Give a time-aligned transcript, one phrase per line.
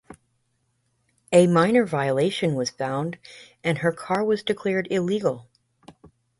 [1.31, 3.19] A minor violation was found
[3.63, 5.47] and her car was declared illegal.